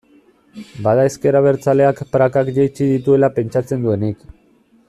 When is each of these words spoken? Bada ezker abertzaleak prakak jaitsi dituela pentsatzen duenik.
Bada 0.87 1.03
ezker 1.09 1.37
abertzaleak 1.41 2.01
prakak 2.15 2.51
jaitsi 2.57 2.91
dituela 2.95 3.33
pentsatzen 3.39 3.89
duenik. 3.89 4.31